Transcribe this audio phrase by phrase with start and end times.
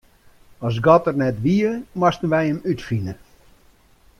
[0.69, 1.67] As God der net wie,
[1.99, 3.13] moasten wy Him útfine.